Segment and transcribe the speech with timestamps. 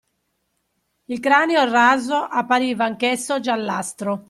[1.09, 4.19] Il cranio raso appariva anch’esso giallastro.